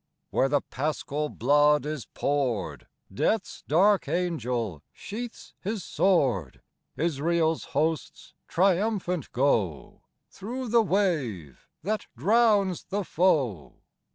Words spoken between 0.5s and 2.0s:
Paschal blood